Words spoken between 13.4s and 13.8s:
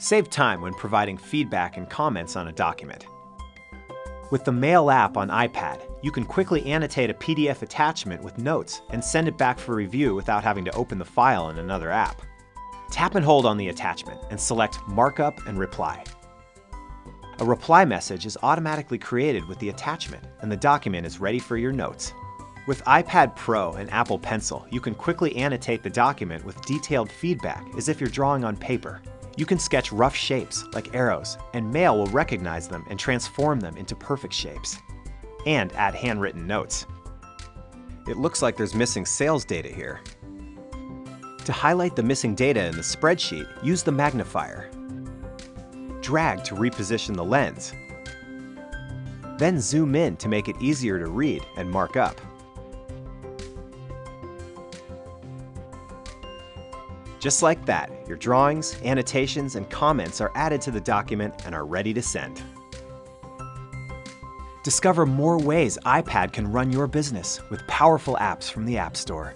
on the